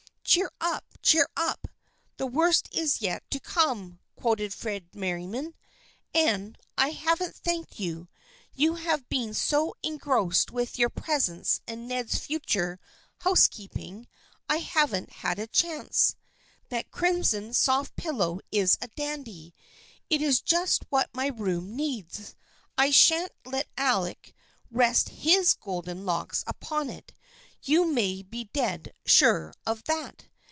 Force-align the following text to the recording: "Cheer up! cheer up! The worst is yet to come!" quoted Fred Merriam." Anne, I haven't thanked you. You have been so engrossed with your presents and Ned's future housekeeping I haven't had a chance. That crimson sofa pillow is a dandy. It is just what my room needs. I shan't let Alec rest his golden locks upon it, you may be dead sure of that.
"Cheer 0.31 0.49
up! 0.61 0.85
cheer 1.01 1.27
up! 1.35 1.67
The 2.15 2.25
worst 2.25 2.69
is 2.71 3.01
yet 3.01 3.21
to 3.31 3.39
come!" 3.41 3.99
quoted 4.15 4.53
Fred 4.53 4.87
Merriam." 4.95 5.53
Anne, 6.15 6.55
I 6.77 6.91
haven't 6.91 7.35
thanked 7.35 7.81
you. 7.81 8.07
You 8.53 8.75
have 8.75 9.09
been 9.09 9.33
so 9.33 9.75
engrossed 9.83 10.49
with 10.49 10.79
your 10.79 10.89
presents 10.89 11.59
and 11.67 11.85
Ned's 11.85 12.17
future 12.17 12.79
housekeeping 13.17 14.07
I 14.47 14.59
haven't 14.59 15.11
had 15.11 15.37
a 15.37 15.47
chance. 15.47 16.15
That 16.69 16.91
crimson 16.91 17.51
sofa 17.53 17.91
pillow 17.97 18.39
is 18.53 18.77
a 18.79 18.87
dandy. 18.87 19.53
It 20.09 20.21
is 20.21 20.39
just 20.39 20.85
what 20.89 21.09
my 21.13 21.27
room 21.27 21.75
needs. 21.75 22.37
I 22.77 22.91
shan't 22.91 23.33
let 23.43 23.67
Alec 23.77 24.33
rest 24.71 25.09
his 25.09 25.53
golden 25.55 26.05
locks 26.05 26.45
upon 26.47 26.89
it, 26.89 27.11
you 27.63 27.85
may 27.85 28.23
be 28.23 28.43
dead 28.53 28.91
sure 29.05 29.53
of 29.67 29.83
that. 29.83 30.25